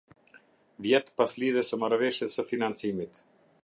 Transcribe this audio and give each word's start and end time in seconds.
Vjet 0.85 1.11
pas 1.21 1.37
lidhjes 1.45 1.71
së 1.73 1.81
Marrëveshjes 1.85 2.39
së 2.39 2.49
Financimit. 2.53 3.27